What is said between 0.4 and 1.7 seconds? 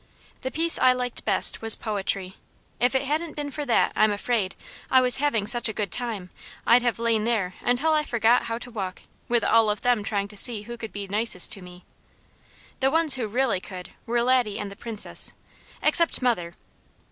The piece I liked best